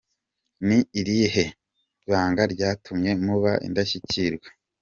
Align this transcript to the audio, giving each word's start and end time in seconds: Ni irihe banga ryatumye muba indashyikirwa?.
Ni 0.67 0.77
irihe 0.99 1.45
banga 2.09 2.43
ryatumye 2.53 3.11
muba 3.25 3.51
indashyikirwa?. 3.67 4.47